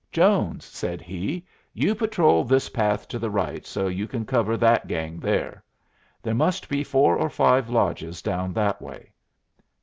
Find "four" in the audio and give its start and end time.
6.83-7.15